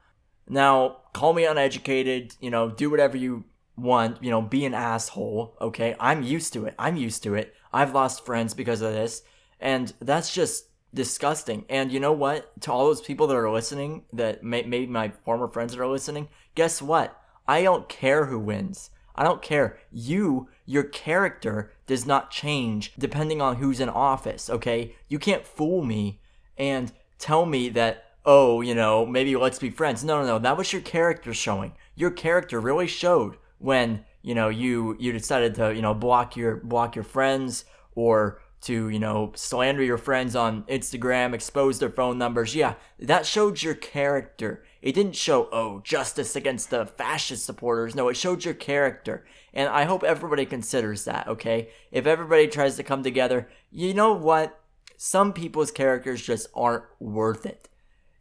Now, 0.48 1.02
call 1.12 1.34
me 1.34 1.44
uneducated. 1.44 2.34
You 2.40 2.50
know, 2.50 2.70
do 2.70 2.88
whatever 2.90 3.16
you 3.16 3.44
one, 3.78 4.18
you 4.20 4.30
know, 4.30 4.42
be 4.42 4.64
an 4.64 4.74
asshole, 4.74 5.56
okay? 5.60 5.94
I'm 6.00 6.22
used 6.22 6.52
to 6.54 6.66
it. 6.66 6.74
I'm 6.78 6.96
used 6.96 7.22
to 7.22 7.34
it. 7.34 7.54
I've 7.72 7.94
lost 7.94 8.26
friends 8.26 8.54
because 8.54 8.80
of 8.82 8.92
this. 8.92 9.22
And 9.60 9.92
that's 10.00 10.34
just 10.34 10.66
disgusting. 10.92 11.64
And 11.68 11.92
you 11.92 12.00
know 12.00 12.12
what? 12.12 12.60
To 12.62 12.72
all 12.72 12.86
those 12.86 13.00
people 13.00 13.26
that 13.26 13.36
are 13.36 13.50
listening, 13.50 14.04
that 14.12 14.42
may, 14.42 14.62
maybe 14.62 14.86
my 14.86 15.12
former 15.24 15.48
friends 15.48 15.74
that 15.74 15.82
are 15.82 15.88
listening, 15.88 16.28
guess 16.54 16.82
what? 16.82 17.20
I 17.46 17.62
don't 17.62 17.88
care 17.88 18.26
who 18.26 18.38
wins. 18.38 18.90
I 19.14 19.24
don't 19.24 19.42
care. 19.42 19.78
You, 19.90 20.48
your 20.64 20.84
character 20.84 21.72
does 21.86 22.06
not 22.06 22.30
change 22.30 22.94
depending 22.98 23.42
on 23.42 23.56
who's 23.56 23.80
in 23.80 23.88
office, 23.88 24.48
okay? 24.48 24.94
You 25.08 25.18
can't 25.18 25.46
fool 25.46 25.82
me 25.82 26.20
and 26.56 26.92
tell 27.18 27.44
me 27.44 27.68
that, 27.70 28.04
oh, 28.24 28.60
you 28.60 28.74
know, 28.74 29.04
maybe 29.04 29.34
let's 29.36 29.58
be 29.58 29.70
friends. 29.70 30.04
No, 30.04 30.20
no, 30.20 30.26
no. 30.26 30.38
That 30.38 30.56
was 30.56 30.72
your 30.72 30.82
character 30.82 31.34
showing. 31.34 31.72
Your 31.96 32.10
character 32.10 32.60
really 32.60 32.86
showed 32.86 33.36
when 33.58 34.04
you 34.22 34.34
know 34.34 34.48
you 34.48 34.96
you 34.98 35.12
decided 35.12 35.54
to 35.56 35.74
you 35.74 35.82
know 35.82 35.94
block 35.94 36.36
your 36.36 36.56
block 36.56 36.96
your 36.96 37.04
friends 37.04 37.64
or 37.94 38.40
to 38.60 38.88
you 38.88 38.98
know 38.98 39.32
slander 39.34 39.82
your 39.82 39.98
friends 39.98 40.34
on 40.34 40.64
Instagram, 40.64 41.32
expose 41.32 41.78
their 41.78 41.90
phone 41.90 42.18
numbers. 42.18 42.54
Yeah, 42.54 42.74
that 42.98 43.26
showed 43.26 43.62
your 43.62 43.74
character. 43.74 44.64
It 44.82 44.94
didn't 44.94 45.16
show 45.16 45.48
oh 45.52 45.80
justice 45.84 46.36
against 46.36 46.70
the 46.70 46.86
fascist 46.86 47.44
supporters. 47.44 47.94
No, 47.94 48.08
it 48.08 48.16
showed 48.16 48.44
your 48.44 48.54
character. 48.54 49.24
And 49.54 49.68
I 49.68 49.84
hope 49.84 50.04
everybody 50.04 50.44
considers 50.46 51.04
that, 51.04 51.26
okay? 51.26 51.70
If 51.90 52.06
everybody 52.06 52.46
tries 52.46 52.76
to 52.76 52.82
come 52.82 53.02
together, 53.02 53.48
you 53.70 53.94
know 53.94 54.12
what? 54.12 54.60
Some 54.96 55.32
people's 55.32 55.70
characters 55.70 56.22
just 56.22 56.48
aren't 56.54 56.84
worth 57.00 57.46
it. 57.46 57.68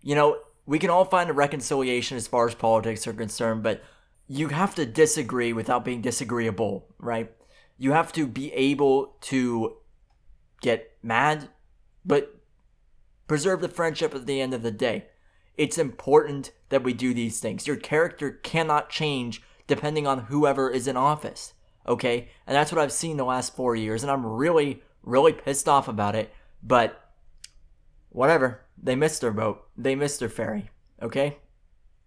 You 0.02 0.16
know, 0.16 0.40
we 0.66 0.80
can 0.80 0.90
all 0.90 1.06
find 1.06 1.30
a 1.30 1.34
reconciliation 1.34 2.18
as 2.18 2.28
far 2.28 2.48
as 2.48 2.56
politics 2.56 3.06
are 3.08 3.14
concerned, 3.14 3.64
but 3.64 3.84
you 4.28 4.50
have 4.50 4.76
to 4.76 4.86
disagree 4.86 5.54
without 5.54 5.86
being 5.86 6.02
disagreeable, 6.02 6.88
right? 7.00 7.32
You 7.78 7.94
have 7.94 8.12
to 8.14 8.28
be 8.28 8.52
able 8.54 9.16
to 9.22 9.78
get 10.62 10.92
mad, 11.02 11.50
but 12.06 12.36
preserve 13.28 13.62
the 13.62 13.70
friendship 13.70 14.14
at 14.14 14.26
the 14.26 14.42
end 14.42 14.54
of 14.54 14.64
the 14.64 14.72
day. 14.72 15.06
It's 15.56 15.78
important 15.78 16.52
that 16.70 16.84
we 16.84 16.94
do 16.94 17.14
these 17.14 17.40
things. 17.40 17.68
Your 17.68 17.78
character 17.78 18.32
cannot 18.32 18.90
change 18.90 19.42
depending 19.66 20.06
on 20.06 20.26
whoever 20.26 20.70
is 20.70 20.88
in 20.88 20.98
office, 20.98 21.54
okay? 21.88 22.30
And 22.46 22.56
that's 22.56 22.72
what 22.72 22.82
I've 22.82 22.92
seen 22.92 23.18
the 23.18 23.26
last 23.26 23.56
four 23.56 23.76
years, 23.76 24.04
and 24.04 24.12
I'm 24.12 24.26
really, 24.26 24.82
really 25.04 25.34
pissed 25.34 25.68
off 25.68 25.88
about 25.88 26.16
it, 26.16 26.34
but 26.62 27.12
whatever. 28.10 28.66
They 28.82 28.96
missed 28.96 29.22
their 29.22 29.32
boat. 29.32 29.68
They 29.76 29.96
missed 29.96 30.20
their 30.20 30.30
ferry, 30.30 30.70
okay? 31.02 31.38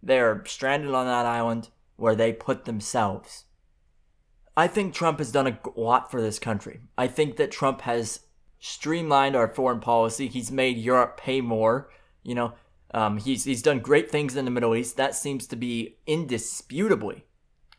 They're 0.03 0.45
stranded 0.47 0.95
on 0.95 1.07
that 1.07 1.27
island 1.27 1.69
where 2.01 2.15
they 2.15 2.33
put 2.33 2.65
themselves. 2.65 3.45
I 4.57 4.67
think 4.67 4.95
Trump 4.95 5.19
has 5.19 5.31
done 5.31 5.47
a 5.47 5.59
lot 5.77 6.11
for 6.11 6.21
this 6.21 6.39
country. 6.39 6.81
I 6.99 7.07
think 7.07 7.37
that 7.37 7.51
Trump 7.51 7.83
has 7.83 8.21
streamlined 8.59 9.37
our 9.37 9.49
foreign 9.49 9.81
policy. 9.81 10.27
He's 10.27 10.51
made 10.51 10.77
Europe 10.77 11.19
pay 11.19 11.41
more. 11.41 11.91
You 12.23 12.35
know, 12.35 12.53
um, 12.93 13.19
he's 13.19 13.45
he's 13.45 13.63
done 13.63 13.81
great 13.81 14.11
things 14.11 14.37
in 14.37 14.45
the 14.45 14.51
Middle 14.51 14.75
East. 14.75 14.97
That 14.97 15.15
seems 15.15 15.47
to 15.49 15.57
be 15.57 15.99
indisputably 16.07 17.25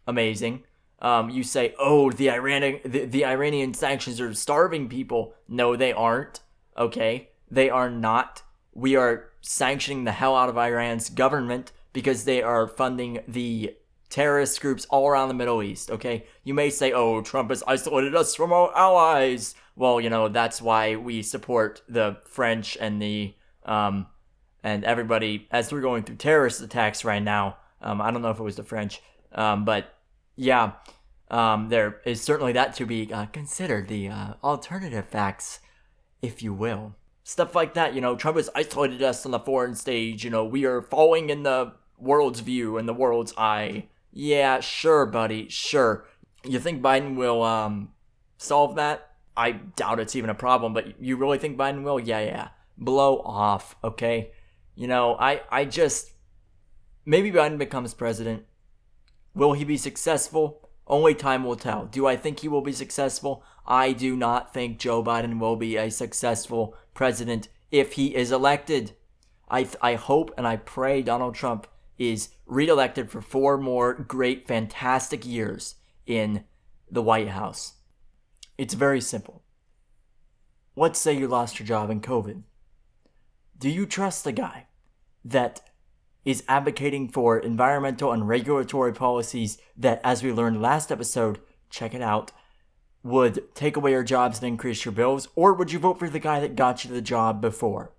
amazing. 0.07 0.63
Um, 0.99 1.29
you 1.31 1.43
say, 1.43 1.73
oh, 1.79 2.11
the 2.11 2.29
Iranian 2.29 2.79
the, 2.85 3.05
the 3.05 3.25
Iranian 3.25 3.73
sanctions 3.73 4.21
are 4.21 4.33
starving 4.33 4.87
people. 4.87 5.33
No, 5.47 5.75
they 5.75 5.93
aren't. 5.93 6.41
Okay, 6.77 7.29
they 7.49 7.69
are 7.69 7.89
not. 7.89 8.43
We 8.73 8.95
are 8.95 9.29
sanctioning 9.41 10.05
the 10.05 10.11
hell 10.11 10.35
out 10.35 10.49
of 10.49 10.57
Iran's 10.57 11.09
government 11.09 11.71
because 11.93 12.23
they 12.23 12.41
are 12.41 12.67
funding 12.67 13.19
the 13.27 13.75
terrorist 14.11 14.61
groups 14.61 14.85
all 14.89 15.07
around 15.07 15.29
the 15.29 15.33
Middle 15.33 15.63
East, 15.63 15.89
okay? 15.89 16.25
You 16.43 16.53
may 16.53 16.69
say, 16.69 16.91
oh, 16.91 17.21
Trump 17.21 17.49
has 17.49 17.63
isolated 17.65 18.13
us 18.13 18.35
from 18.35 18.53
our 18.53 18.75
allies. 18.77 19.55
Well, 19.75 19.99
you 19.99 20.09
know, 20.09 20.27
that's 20.27 20.61
why 20.61 20.97
we 20.97 21.23
support 21.23 21.81
the 21.87 22.17
French 22.25 22.77
and 22.79 23.01
the, 23.01 23.33
um, 23.65 24.07
and 24.63 24.83
everybody, 24.83 25.47
as 25.49 25.71
we're 25.71 25.81
going 25.81 26.03
through 26.03 26.17
terrorist 26.17 26.61
attacks 26.61 27.03
right 27.03 27.23
now. 27.23 27.57
Um, 27.81 28.01
I 28.01 28.11
don't 28.11 28.21
know 28.21 28.29
if 28.29 28.39
it 28.39 28.43
was 28.43 28.57
the 28.57 28.63
French, 28.63 29.01
um, 29.31 29.65
but 29.65 29.95
yeah, 30.35 30.73
um, 31.31 31.69
there 31.69 32.01
is 32.05 32.21
certainly 32.21 32.51
that 32.51 32.75
to 32.75 32.85
be 32.85 33.11
uh, 33.11 33.25
considered, 33.27 33.87
the 33.87 34.09
uh, 34.09 34.33
alternative 34.43 35.07
facts, 35.07 35.61
if 36.21 36.43
you 36.43 36.53
will. 36.53 36.95
Stuff 37.23 37.55
like 37.55 37.73
that, 37.75 37.95
you 37.95 38.01
know, 38.01 38.15
Trump 38.15 38.37
has 38.37 38.49
isolated 38.53 39.01
us 39.01 39.25
on 39.25 39.31
the 39.31 39.39
foreign 39.39 39.73
stage, 39.73 40.25
you 40.25 40.29
know, 40.29 40.43
we 40.43 40.65
are 40.65 40.81
falling 40.81 41.29
in 41.29 41.43
the 41.43 41.71
world's 41.97 42.41
view 42.41 42.77
and 42.77 42.89
the 42.89 42.93
world's 42.93 43.33
eye. 43.37 43.87
Yeah, 44.11 44.59
sure, 44.59 45.05
buddy, 45.05 45.47
sure. 45.49 46.05
You 46.43 46.59
think 46.59 46.81
Biden 46.81 47.15
will 47.15 47.43
um, 47.43 47.91
solve 48.37 48.75
that? 48.75 49.11
I 49.37 49.51
doubt 49.51 49.99
it's 49.99 50.15
even 50.15 50.29
a 50.29 50.35
problem, 50.35 50.73
but 50.73 51.01
you 51.01 51.15
really 51.15 51.37
think 51.37 51.57
Biden 51.57 51.83
will? 51.83 51.99
Yeah, 51.99 52.19
yeah. 52.19 52.49
Blow 52.77 53.19
off, 53.19 53.75
okay? 53.83 54.31
You 54.75 54.87
know, 54.87 55.15
I, 55.19 55.41
I 55.49 55.65
just. 55.65 56.11
Maybe 57.05 57.31
Biden 57.31 57.57
becomes 57.57 57.93
president. 57.93 58.43
Will 59.33 59.53
he 59.53 59.63
be 59.63 59.77
successful? 59.77 60.69
Only 60.85 61.15
time 61.15 61.43
will 61.43 61.55
tell. 61.55 61.85
Do 61.85 62.05
I 62.05 62.17
think 62.17 62.39
he 62.39 62.47
will 62.47 62.61
be 62.61 62.73
successful? 62.73 63.43
I 63.65 63.93
do 63.93 64.15
not 64.15 64.53
think 64.53 64.77
Joe 64.77 65.03
Biden 65.03 65.39
will 65.39 65.55
be 65.55 65.77
a 65.77 65.89
successful 65.89 66.75
president 66.93 67.47
if 67.71 67.93
he 67.93 68.15
is 68.15 68.31
elected. 68.31 68.93
I, 69.49 69.67
I 69.81 69.95
hope 69.95 70.33
and 70.37 70.45
I 70.45 70.57
pray 70.57 71.01
Donald 71.01 71.35
Trump 71.35 71.67
is 71.97 72.29
reelected 72.51 73.09
for 73.09 73.21
four 73.21 73.57
more 73.57 73.93
great, 73.93 74.45
fantastic 74.45 75.25
years 75.25 75.75
in 76.05 76.43
the 76.91 77.01
White 77.01 77.29
House. 77.29 77.75
It's 78.57 78.73
very 78.73 78.99
simple. 78.99 79.41
Let's 80.75 80.99
say 80.99 81.17
you 81.17 81.29
lost 81.29 81.59
your 81.59 81.65
job 81.65 81.89
in 81.89 82.01
COVID. 82.01 82.43
Do 83.57 83.69
you 83.69 83.85
trust 83.85 84.25
the 84.25 84.33
guy 84.33 84.67
that 85.23 85.61
is 86.25 86.43
advocating 86.49 87.07
for 87.07 87.39
environmental 87.39 88.11
and 88.11 88.27
regulatory 88.27 88.93
policies 88.93 89.57
that, 89.77 90.01
as 90.03 90.21
we 90.21 90.33
learned 90.33 90.61
last 90.61 90.91
episode, 90.91 91.39
check 91.69 91.93
it 91.93 92.01
out, 92.01 92.33
would 93.01 93.55
take 93.55 93.77
away 93.77 93.91
your 93.91 94.03
jobs 94.03 94.39
and 94.39 94.47
increase 94.49 94.83
your 94.83 94.91
bills? 94.91 95.29
Or 95.35 95.53
would 95.53 95.71
you 95.71 95.79
vote 95.79 95.99
for 95.99 96.09
the 96.09 96.19
guy 96.19 96.41
that 96.41 96.57
got 96.57 96.83
you 96.83 96.91
the 96.91 97.01
job 97.01 97.39
before? 97.39 97.93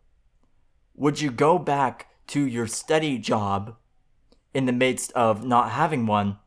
Would 0.94 1.22
you 1.22 1.30
go 1.30 1.58
back 1.58 2.08
to 2.28 2.46
your 2.46 2.66
steady 2.66 3.16
job 3.16 3.76
in 4.54 4.66
the 4.66 4.72
midst 4.72 5.12
of 5.12 5.44
not 5.44 5.70
having 5.70 6.06
one? 6.06 6.38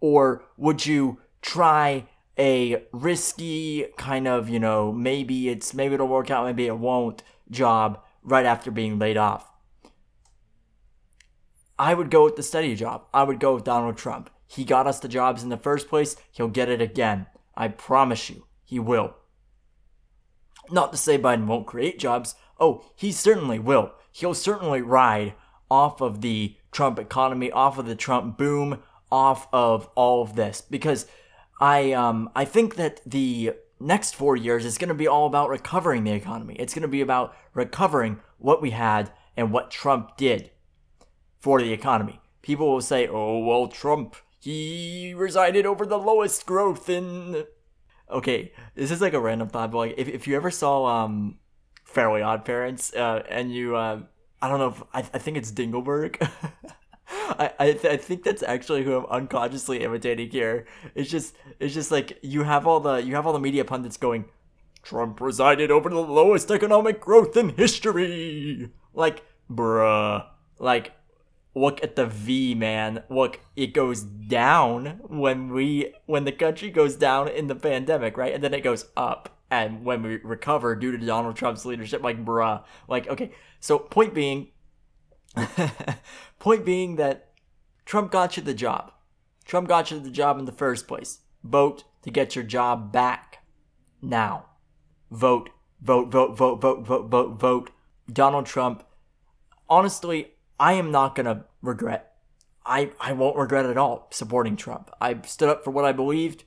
Or 0.00 0.44
would 0.56 0.86
you 0.86 1.18
try 1.40 2.08
a 2.38 2.84
risky 2.92 3.86
kind 3.96 4.26
of, 4.26 4.48
you 4.48 4.58
know, 4.58 4.92
maybe 4.92 5.48
it's 5.48 5.74
maybe 5.74 5.94
it'll 5.94 6.08
work 6.08 6.30
out, 6.30 6.46
maybe 6.46 6.66
it 6.66 6.78
won't 6.78 7.22
job 7.50 8.00
right 8.22 8.46
after 8.46 8.70
being 8.70 8.98
laid 8.98 9.16
off? 9.16 9.50
I 11.78 11.94
would 11.94 12.10
go 12.10 12.24
with 12.24 12.36
the 12.36 12.42
steady 12.42 12.74
job. 12.74 13.06
I 13.12 13.24
would 13.24 13.40
go 13.40 13.54
with 13.54 13.64
Donald 13.64 13.96
Trump. 13.96 14.30
He 14.46 14.64
got 14.64 14.86
us 14.86 15.00
the 15.00 15.08
jobs 15.08 15.42
in 15.42 15.48
the 15.48 15.56
first 15.56 15.88
place. 15.88 16.14
He'll 16.30 16.48
get 16.48 16.68
it 16.68 16.80
again. 16.80 17.26
I 17.56 17.68
promise 17.68 18.30
you, 18.30 18.46
he 18.64 18.78
will. 18.78 19.14
Not 20.70 20.92
to 20.92 20.98
say 20.98 21.18
Biden 21.18 21.46
won't 21.46 21.66
create 21.66 21.98
jobs. 21.98 22.34
Oh, 22.60 22.84
he 22.94 23.12
certainly 23.12 23.58
will. 23.58 23.92
He'll 24.12 24.34
certainly 24.34 24.82
ride 24.82 25.34
off 25.72 26.02
of 26.02 26.20
the 26.20 26.54
Trump 26.70 26.98
economy, 26.98 27.50
off 27.50 27.78
of 27.78 27.86
the 27.86 27.96
Trump 27.96 28.36
boom, 28.36 28.82
off 29.10 29.48
of 29.52 29.88
all 29.94 30.20
of 30.20 30.36
this 30.36 30.60
because 30.60 31.06
I 31.60 31.92
um 31.92 32.28
I 32.34 32.44
think 32.44 32.76
that 32.76 33.00
the 33.06 33.52
next 33.80 34.14
4 34.14 34.36
years 34.36 34.64
is 34.64 34.78
going 34.78 34.88
to 34.88 34.94
be 34.94 35.08
all 35.08 35.26
about 35.26 35.48
recovering 35.48 36.04
the 36.04 36.12
economy. 36.12 36.54
It's 36.58 36.74
going 36.74 36.82
to 36.82 36.88
be 36.88 37.00
about 37.00 37.34
recovering 37.54 38.20
what 38.38 38.62
we 38.62 38.70
had 38.70 39.10
and 39.36 39.50
what 39.50 39.70
Trump 39.70 40.16
did 40.16 40.50
for 41.40 41.60
the 41.60 41.72
economy. 41.72 42.20
People 42.42 42.70
will 42.70 42.80
say, 42.80 43.08
oh, 43.08 43.38
well, 43.38 43.66
Trump, 43.66 44.14
he 44.38 45.14
resided 45.16 45.66
over 45.66 45.84
the 45.86 45.98
lowest 45.98 46.46
growth 46.46 46.88
in. 46.88 47.44
Okay, 48.10 48.52
this 48.74 48.90
is 48.90 49.00
like 49.00 49.14
a 49.14 49.20
random 49.20 49.48
thought, 49.48 49.70
but 49.72 49.78
like, 49.78 49.94
if, 49.96 50.08
if 50.08 50.26
you 50.28 50.36
ever 50.36 50.50
saw 50.50 50.84
um, 50.86 51.38
Fairly 51.84 52.22
Odd 52.22 52.44
Parents, 52.44 52.94
uh, 52.94 53.22
and 53.28 53.52
you, 53.52 53.74
uh, 53.74 54.02
I 54.42 54.48
don't 54.48 54.58
know 54.58 54.68
if, 54.68 54.82
I, 54.92 54.98
I 54.98 55.18
think 55.18 55.36
it's 55.36 55.52
Dinkleberg. 55.52 56.20
I, 57.08 57.52
I, 57.58 57.72
th- 57.72 57.84
I 57.84 57.96
think 57.96 58.24
that's 58.24 58.42
actually 58.42 58.82
who 58.82 58.96
I'm 58.96 59.06
unconsciously 59.06 59.82
imitating 59.82 60.30
here. 60.30 60.66
It's 60.94 61.10
just 61.10 61.36
it's 61.60 61.72
just 61.72 61.90
like 61.90 62.18
you 62.22 62.42
have 62.42 62.66
all 62.66 62.80
the 62.80 62.96
you 62.96 63.14
have 63.14 63.26
all 63.26 63.32
the 63.32 63.38
media 63.38 63.64
pundits 63.64 63.96
going, 63.96 64.24
Trump 64.82 65.20
resided 65.20 65.70
over 65.70 65.88
the 65.88 66.00
lowest 66.00 66.50
economic 66.50 67.00
growth 67.00 67.36
in 67.36 67.50
history. 67.50 68.70
Like, 68.92 69.24
bruh. 69.50 70.26
Like, 70.58 70.92
look 71.54 71.82
at 71.82 71.96
the 71.96 72.06
V, 72.06 72.54
man. 72.54 73.04
Look, 73.08 73.40
it 73.56 73.68
goes 73.68 74.02
down 74.02 75.00
when 75.06 75.52
we 75.52 75.94
when 76.06 76.24
the 76.24 76.32
country 76.32 76.70
goes 76.70 76.96
down 76.96 77.28
in 77.28 77.46
the 77.46 77.54
pandemic, 77.54 78.16
right? 78.16 78.34
And 78.34 78.42
then 78.42 78.54
it 78.54 78.62
goes 78.62 78.86
up. 78.96 79.38
And 79.52 79.84
when 79.84 80.02
we 80.02 80.16
recover 80.16 80.74
due 80.74 80.96
to 80.96 81.06
Donald 81.06 81.36
Trump's 81.36 81.66
leadership, 81.66 82.02
like 82.02 82.24
bruh. 82.24 82.64
Like, 82.88 83.06
okay. 83.06 83.32
So 83.60 83.78
point 83.78 84.14
being 84.14 84.48
point 86.38 86.64
being 86.64 86.96
that 86.96 87.32
Trump 87.84 88.10
got 88.10 88.38
you 88.38 88.42
the 88.42 88.54
job. 88.54 88.92
Trump 89.44 89.68
got 89.68 89.90
you 89.90 90.00
the 90.00 90.10
job 90.10 90.38
in 90.38 90.46
the 90.46 90.52
first 90.52 90.88
place. 90.88 91.18
Vote 91.44 91.84
to 92.00 92.10
get 92.10 92.34
your 92.34 92.44
job 92.44 92.92
back. 92.92 93.44
Now. 94.00 94.46
Vote, 95.10 95.50
vote, 95.82 96.10
vote, 96.10 96.34
vote, 96.34 96.62
vote, 96.62 96.86
vote, 96.86 97.10
vote, 97.10 97.38
vote. 97.38 97.70
Donald 98.10 98.46
Trump. 98.46 98.82
Honestly, 99.68 100.30
I 100.58 100.72
am 100.72 100.90
not 100.90 101.14
to 101.16 101.44
regret. 101.60 102.14
I, 102.64 102.92
I 102.98 103.12
won't 103.12 103.36
regret 103.36 103.66
at 103.66 103.76
all 103.76 104.08
supporting 104.12 104.56
Trump. 104.56 104.90
I 104.98 105.20
stood 105.26 105.50
up 105.50 105.62
for 105.62 105.72
what 105.72 105.84
I 105.84 105.92
believed. 105.92 106.44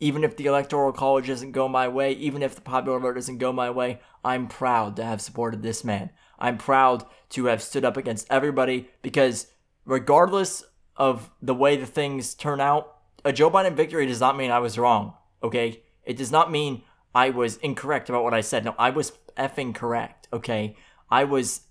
Even 0.00 0.24
if 0.24 0.36
the 0.36 0.46
Electoral 0.46 0.92
College 0.92 1.28
doesn't 1.28 1.52
go 1.52 1.68
my 1.68 1.88
way, 1.88 2.12
even 2.12 2.42
if 2.42 2.54
the 2.54 2.60
popular 2.60 2.98
vote 2.98 3.14
doesn't 3.14 3.38
go 3.38 3.52
my 3.52 3.70
way, 3.70 4.00
I'm 4.24 4.48
proud 4.48 4.96
to 4.96 5.04
have 5.04 5.20
supported 5.20 5.62
this 5.62 5.84
man. 5.84 6.10
I'm 6.38 6.58
proud 6.58 7.04
to 7.30 7.46
have 7.46 7.62
stood 7.62 7.84
up 7.84 7.96
against 7.96 8.26
everybody 8.30 8.90
because 9.02 9.48
regardless 9.84 10.64
of 10.96 11.30
the 11.40 11.54
way 11.54 11.76
the 11.76 11.86
things 11.86 12.34
turn 12.34 12.60
out, 12.60 12.98
a 13.24 13.32
Joe 13.32 13.50
Biden 13.50 13.74
victory 13.74 14.06
does 14.06 14.20
not 14.20 14.36
mean 14.36 14.50
I 14.50 14.58
was 14.58 14.78
wrong, 14.78 15.14
okay? 15.42 15.82
It 16.04 16.16
does 16.16 16.30
not 16.30 16.50
mean 16.50 16.82
I 17.14 17.30
was 17.30 17.56
incorrect 17.58 18.08
about 18.08 18.24
what 18.24 18.34
I 18.34 18.40
said. 18.40 18.64
No, 18.64 18.74
I 18.78 18.90
was 18.90 19.12
effing 19.36 19.74
correct, 19.74 20.28
okay? 20.32 20.76
I 21.10 21.24
was 21.24 21.62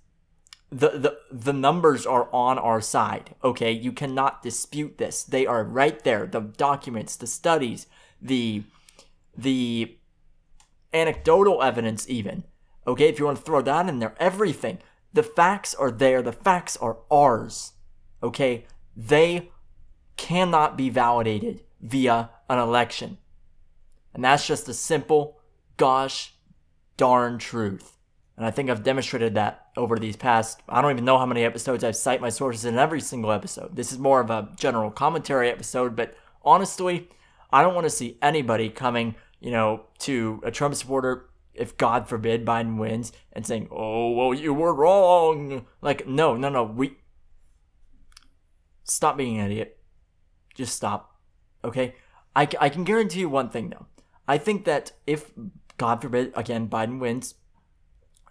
the, 0.74 0.90
the 0.90 1.18
the 1.32 1.54
numbers 1.54 2.06
are 2.06 2.28
on 2.34 2.58
our 2.58 2.82
side 2.82 3.36
okay 3.44 3.72
you 3.72 3.92
cannot 3.92 4.42
dispute 4.42 4.98
this 4.98 5.24
they 5.24 5.46
are 5.46 5.64
right 5.64 6.04
there 6.04 6.26
the 6.26 6.40
documents 6.40 7.16
the 7.16 7.28
studies 7.28 7.86
the 8.24 8.64
the 9.38 9.98
anecdotal 10.94 11.62
evidence 11.62 12.08
even 12.10 12.44
okay? 12.86 13.10
If 13.10 13.20
you 13.20 13.26
want 13.26 13.38
to 13.38 13.44
throw 13.44 13.62
that 13.62 13.90
in 13.90 14.00
there 14.00 14.16
everything. 14.20 14.80
The 15.12 15.24
facts 15.24 15.76
are 15.76 15.92
there 15.92 16.22
the 16.22 16.32
facts 16.32 16.78
are 16.78 16.98
ours 17.12 17.74
okay? 18.24 18.66
They 18.96 19.52
cannot 20.18 20.78
be 20.78 20.90
validated 20.90 21.62
via 21.82 22.30
an 22.50 22.58
election. 22.58 23.18
And 24.14 24.24
that's 24.24 24.48
just 24.48 24.70
a 24.70 24.74
simple 24.74 25.40
gosh 25.78 26.34
darn 26.98 27.38
truth. 27.38 27.98
And 28.38 28.46
I 28.46 28.52
think 28.52 28.70
I've 28.70 28.84
demonstrated 28.84 29.36
that 29.36 29.68
over 29.78 29.98
these 29.98 30.16
past, 30.16 30.62
I 30.68 30.82
don't 30.82 30.92
even 30.92 31.06
know 31.06 31.18
how 31.18 31.26
many 31.26 31.44
episodes 31.44 31.84
I've 31.84 31.96
cite 31.96 32.22
my 32.22 32.30
sources 32.30 32.66
in 32.66 32.78
every 32.78 33.02
single 33.02 33.32
episode. 33.32 33.76
This 33.76 33.92
is 33.92 34.00
more 34.00 34.22
of 34.22 34.30
a 34.30 34.50
general 34.58 34.90
commentary 34.90 35.50
episode, 35.50 35.96
but 35.96 36.16
honestly, 36.44 37.10
I 37.54 37.62
don't 37.62 37.76
want 37.76 37.86
to 37.86 37.92
see 37.92 38.18
anybody 38.20 38.70
coming, 38.70 39.14
you 39.40 39.52
know, 39.52 39.86
to 40.00 40.42
a 40.44 40.50
Trump 40.50 40.74
supporter, 40.74 41.30
if 41.54 41.78
God 41.78 42.10
forbid 42.10 42.46
Biden 42.46 42.78
wins, 42.78 43.14
and 43.32 43.46
saying, 43.46 43.68
oh, 43.72 44.10
well, 44.10 44.34
you 44.34 44.56
were 44.56 44.74
wrong. 44.74 45.68
Like, 45.80 46.08
no, 46.08 46.36
no, 46.36 46.50
no. 46.50 46.64
We. 46.64 46.98
Stop 48.86 49.18
being 49.18 49.40
an 49.40 49.46
idiot. 49.46 49.78
Just 50.56 50.76
stop. 50.76 51.20
Okay? 51.64 51.94
I, 52.36 52.48
I 52.60 52.70
can 52.70 52.84
guarantee 52.84 53.20
you 53.20 53.30
one 53.30 53.50
thing, 53.50 53.70
though. 53.70 53.86
I 54.28 54.40
think 54.40 54.66
that 54.66 54.94
if, 55.06 55.32
God 55.78 56.02
forbid, 56.02 56.34
again, 56.36 56.68
Biden 56.68 57.00
wins, 57.00 57.36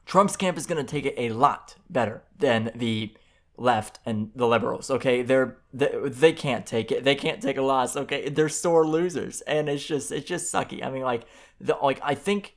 Trump's 0.05 0.37
camp 0.37 0.59
is 0.59 0.67
going 0.67 0.85
to 0.85 0.91
take 0.91 1.07
it 1.07 1.15
a 1.17 1.29
lot 1.29 1.77
better 1.89 2.25
than 2.37 2.73
the 2.75 3.15
left 3.63 4.01
and 4.05 4.31
the 4.35 4.47
liberals. 4.47 4.91
Okay, 4.91 5.23
they're 5.23 5.57
they, 5.73 5.91
they 6.05 6.33
can't 6.33 6.67
take 6.67 6.91
it. 6.91 7.05
They 7.05 7.15
can't 7.15 7.41
take 7.41 7.57
a 7.57 7.63
loss. 7.63 7.97
Okay, 7.97 8.29
they're 8.29 8.49
sore 8.49 8.87
losers, 8.87 9.41
and 9.43 9.69
it's 9.69 9.87
just 9.87 10.11
it's 10.11 10.27
just 10.27 10.53
sucky. 10.53 10.85
I 10.85 10.91
mean, 10.91 11.03
like 11.03 11.25
the 11.61 11.77
like 11.81 12.01
I 12.03 12.15
think 12.15 12.57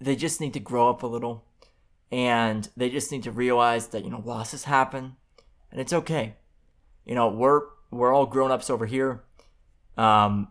they 0.00 0.14
just 0.14 0.40
need 0.40 0.52
to 0.52 0.60
grow 0.60 0.90
up 0.90 1.02
a 1.02 1.06
little, 1.06 1.46
and 2.12 2.68
they 2.76 2.90
just 2.90 3.10
need 3.10 3.22
to 3.24 3.30
realize 3.30 3.88
that 3.88 4.04
you 4.04 4.10
know 4.10 4.22
losses 4.24 4.64
happen, 4.64 5.16
and 5.72 5.80
it's 5.80 5.92
okay. 5.92 6.36
You 7.06 7.14
know 7.14 7.28
we're 7.28 7.62
we're 7.90 8.12
all 8.12 8.26
grown 8.26 8.50
ups 8.50 8.68
over 8.68 8.84
here, 8.84 9.24
um, 9.96 10.48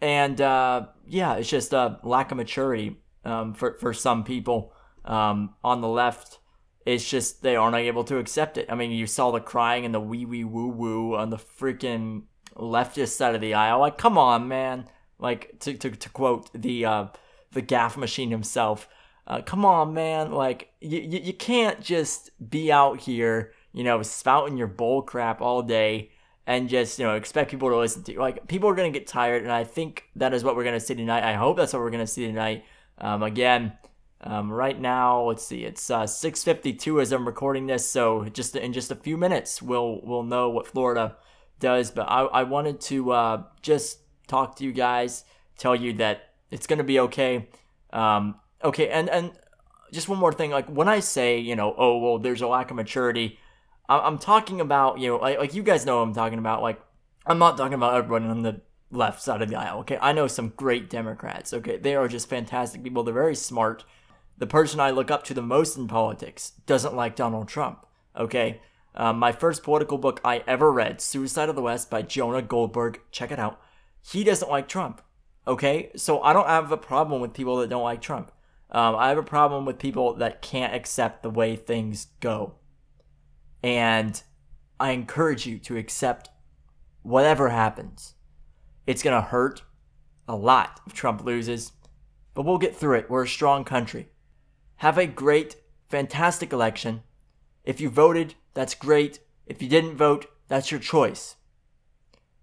and 0.00 0.40
uh, 0.40 0.86
yeah, 1.06 1.34
it's 1.36 1.48
just 1.48 1.72
a 1.72 2.00
lack 2.02 2.32
of 2.32 2.36
maturity 2.36 2.96
um, 3.24 3.54
for 3.54 3.74
for 3.74 3.94
some 3.94 4.24
people 4.24 4.72
um, 5.04 5.54
on 5.62 5.80
the 5.80 5.88
left. 5.88 6.40
It's 6.86 7.08
just 7.08 7.42
they 7.42 7.56
aren't 7.56 7.76
able 7.76 8.04
to 8.04 8.18
accept 8.18 8.56
it. 8.56 8.66
I 8.70 8.76
mean, 8.76 8.92
you 8.92 9.06
saw 9.06 9.32
the 9.32 9.40
crying 9.40 9.84
and 9.84 9.92
the 9.92 10.00
wee 10.00 10.24
wee 10.24 10.44
woo 10.44 10.68
woo 10.68 11.16
on 11.16 11.30
the 11.30 11.36
freaking 11.36 12.22
leftist 12.54 13.16
side 13.16 13.34
of 13.34 13.40
the 13.40 13.54
aisle. 13.54 13.80
Like, 13.80 13.98
come 13.98 14.16
on, 14.16 14.46
man. 14.48 14.86
Like 15.18 15.58
to 15.60 15.74
to, 15.74 15.90
to 15.90 16.08
quote 16.10 16.50
the 16.54 16.84
uh, 16.84 17.06
the 17.52 17.62
gaffe 17.62 17.96
machine 17.96 18.30
himself. 18.30 18.88
Uh, 19.26 19.42
come 19.42 19.64
on, 19.64 19.94
man. 19.94 20.30
Like 20.30 20.70
you, 20.80 21.00
you 21.00 21.18
you 21.18 21.32
can't 21.32 21.80
just 21.80 22.30
be 22.48 22.70
out 22.70 23.00
here, 23.00 23.52
you 23.72 23.82
know, 23.82 24.00
spouting 24.02 24.56
your 24.56 24.68
bull 24.68 25.02
crap 25.02 25.40
all 25.40 25.62
day 25.62 26.12
and 26.46 26.68
just 26.68 26.98
you 26.98 27.04
know 27.04 27.14
expect 27.14 27.50
people 27.50 27.68
to 27.68 27.76
listen 27.76 28.02
to 28.04 28.12
you. 28.12 28.20
Like 28.20 28.46
people 28.46 28.68
are 28.68 28.74
gonna 28.74 28.90
get 28.90 29.06
tired, 29.06 29.42
and 29.42 29.50
I 29.50 29.64
think 29.64 30.04
that 30.16 30.32
is 30.32 30.44
what 30.44 30.54
we're 30.54 30.64
gonna 30.64 30.80
see 30.80 30.94
tonight. 30.94 31.24
I 31.24 31.34
hope 31.34 31.56
that's 31.56 31.72
what 31.72 31.82
we're 31.82 31.90
gonna 31.90 32.06
see 32.06 32.26
tonight. 32.26 32.64
Um, 32.98 33.22
again, 33.22 33.72
um, 34.20 34.50
right 34.50 34.78
now, 34.80 35.22
let's 35.22 35.44
see, 35.44 35.64
it's 35.64 35.90
uh, 35.90 36.04
6:52 36.04 37.02
as 37.02 37.12
I'm 37.12 37.26
recording 37.26 37.66
this, 37.66 37.88
so 37.88 38.24
just 38.24 38.56
in 38.56 38.72
just 38.72 38.90
a 38.90 38.96
few 38.96 39.16
minutes, 39.16 39.60
we'll 39.60 40.00
we'll 40.02 40.22
know 40.22 40.48
what 40.50 40.66
Florida 40.66 41.16
does. 41.60 41.90
But 41.90 42.08
I, 42.08 42.22
I 42.22 42.42
wanted 42.44 42.80
to 42.82 43.12
uh, 43.12 43.42
just 43.62 44.00
talk 44.26 44.56
to 44.56 44.64
you 44.64 44.72
guys, 44.72 45.24
tell 45.58 45.76
you 45.76 45.92
that 45.94 46.32
it's 46.50 46.66
to 46.66 46.84
be 46.84 47.00
okay. 47.00 47.48
Um, 47.92 48.36
okay, 48.64 48.88
and, 48.88 49.08
and 49.08 49.32
just 49.92 50.08
one 50.08 50.18
more 50.18 50.32
thing. 50.32 50.50
Like 50.50 50.68
when 50.68 50.88
I 50.88 51.00
say, 51.00 51.38
you 51.38 51.54
know, 51.56 51.74
oh, 51.76 51.98
well, 51.98 52.18
there's 52.18 52.42
a 52.42 52.48
lack 52.48 52.70
of 52.70 52.76
maturity, 52.76 53.38
I'm 53.88 54.18
talking 54.18 54.60
about, 54.60 54.98
you 54.98 55.08
know, 55.08 55.16
like, 55.16 55.38
like 55.38 55.54
you 55.54 55.62
guys 55.62 55.86
know 55.86 56.02
I'm 56.02 56.14
talking 56.14 56.38
about. 56.38 56.62
Like, 56.62 56.80
I'm 57.26 57.38
not 57.38 57.56
talking 57.56 57.74
about 57.74 57.94
everyone 57.94 58.28
on 58.28 58.42
the 58.42 58.60
left 58.90 59.22
side 59.22 59.42
of 59.42 59.48
the 59.48 59.56
aisle, 59.56 59.80
okay? 59.80 59.98
I 60.00 60.12
know 60.12 60.26
some 60.26 60.52
great 60.56 60.90
Democrats, 60.90 61.52
okay? 61.52 61.76
They 61.76 61.94
are 61.94 62.08
just 62.08 62.28
fantastic 62.28 62.82
people. 62.82 63.02
They're 63.02 63.14
very 63.14 63.36
smart. 63.36 63.84
The 64.38 64.46
person 64.46 64.80
I 64.80 64.90
look 64.90 65.10
up 65.10 65.24
to 65.24 65.34
the 65.34 65.42
most 65.42 65.78
in 65.78 65.88
politics 65.88 66.52
doesn't 66.66 66.94
like 66.94 67.16
Donald 67.16 67.48
Trump, 67.48 67.86
okay? 68.14 68.60
Um, 68.94 69.18
my 69.18 69.32
first 69.32 69.62
political 69.62 69.98
book 69.98 70.20
I 70.24 70.42
ever 70.46 70.70
read, 70.70 71.00
Suicide 71.00 71.48
of 71.48 71.56
the 71.56 71.62
West 71.62 71.90
by 71.90 72.02
Jonah 72.02 72.42
Goldberg, 72.42 73.00
check 73.10 73.30
it 73.30 73.38
out. 73.38 73.60
He 74.02 74.24
doesn't 74.24 74.50
like 74.50 74.68
Trump, 74.68 75.00
okay? 75.46 75.90
So 75.96 76.22
I 76.22 76.32
don't 76.32 76.48
have 76.48 76.70
a 76.70 76.76
problem 76.76 77.20
with 77.20 77.32
people 77.32 77.56
that 77.58 77.70
don't 77.70 77.82
like 77.82 78.02
Trump. 78.02 78.30
Um, 78.70 78.96
I 78.96 79.08
have 79.08 79.18
a 79.18 79.22
problem 79.22 79.64
with 79.64 79.78
people 79.78 80.14
that 80.14 80.42
can't 80.42 80.74
accept 80.74 81.22
the 81.22 81.30
way 81.30 81.56
things 81.56 82.08
go. 82.20 82.56
And 83.62 84.22
I 84.78 84.90
encourage 84.90 85.46
you 85.46 85.58
to 85.60 85.76
accept 85.76 86.28
whatever 87.02 87.48
happens. 87.48 88.14
It's 88.86 89.02
going 89.02 89.20
to 89.20 89.28
hurt 89.28 89.62
a 90.28 90.36
lot 90.36 90.80
if 90.86 90.92
Trump 90.92 91.24
loses, 91.24 91.72
but 92.34 92.44
we'll 92.44 92.58
get 92.58 92.76
through 92.76 92.98
it. 92.98 93.08
We're 93.08 93.24
a 93.24 93.28
strong 93.28 93.64
country. 93.64 94.08
Have 94.76 94.98
a 94.98 95.06
great, 95.06 95.56
fantastic 95.88 96.52
election. 96.52 97.02
If 97.64 97.80
you 97.80 97.88
voted, 97.88 98.34
that's 98.54 98.74
great. 98.74 99.20
If 99.46 99.62
you 99.62 99.68
didn't 99.68 99.96
vote, 99.96 100.26
that's 100.48 100.70
your 100.70 100.80
choice. 100.80 101.36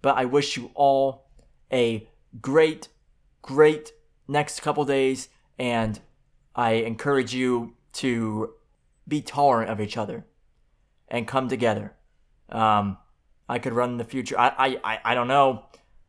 But 0.01 0.17
I 0.17 0.25
wish 0.25 0.57
you 0.57 0.71
all 0.73 1.27
a 1.71 2.07
great, 2.41 2.89
great 3.41 3.93
next 4.27 4.61
couple 4.61 4.83
days, 4.85 5.29
and 5.59 5.99
I 6.55 6.71
encourage 6.73 7.33
you 7.33 7.75
to 7.93 8.53
be 9.07 9.21
tolerant 9.21 9.69
of 9.69 9.79
each 9.79 9.97
other 9.97 10.25
and 11.07 11.27
come 11.27 11.47
together. 11.47 11.93
Um, 12.49 12.97
I 13.47 13.59
could 13.59 13.73
run 13.73 13.91
in 13.91 13.97
the 13.97 14.03
future. 14.03 14.39
I, 14.39 14.79
I, 14.83 14.99
I 15.03 15.15
don't 15.15 15.27
know, 15.27 15.65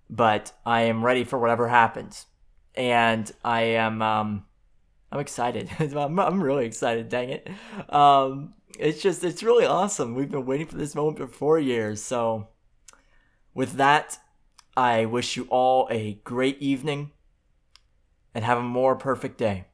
but 0.08 0.52
I 0.64 0.82
am 0.82 1.04
ready 1.04 1.24
for 1.24 1.38
whatever 1.38 1.68
happens, 1.68 2.26
and 2.74 3.30
I 3.44 3.62
am 3.62 4.00
um, 4.02 4.44
I'm 5.14 5.20
excited. 5.20 5.70
I'm, 5.78 6.18
I'm 6.18 6.42
really 6.42 6.66
excited. 6.66 7.08
Dang 7.08 7.30
it! 7.30 7.48
Um, 7.88 8.54
it's 8.80 9.00
just 9.00 9.22
it's 9.22 9.44
really 9.44 9.64
awesome. 9.64 10.16
We've 10.16 10.28
been 10.30 10.44
waiting 10.44 10.66
for 10.66 10.76
this 10.76 10.96
moment 10.96 11.18
for 11.18 11.28
four 11.28 11.60
years. 11.60 12.02
So, 12.02 12.48
with 13.54 13.74
that, 13.74 14.18
I 14.76 15.04
wish 15.04 15.36
you 15.36 15.46
all 15.50 15.86
a 15.88 16.14
great 16.24 16.60
evening 16.60 17.12
and 18.34 18.44
have 18.44 18.58
a 18.58 18.62
more 18.62 18.96
perfect 18.96 19.38
day. 19.38 19.66